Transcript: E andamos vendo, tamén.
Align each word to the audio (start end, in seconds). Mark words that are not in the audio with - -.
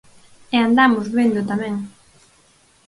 E 0.55 0.57
andamos 0.67 1.07
vendo, 1.17 1.47
tamén. 1.51 1.75